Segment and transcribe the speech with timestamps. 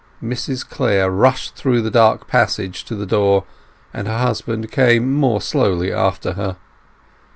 [0.23, 3.43] Mrs Clare rushed through the dark passage to the door,
[3.93, 6.57] and her husband came more slowly after her.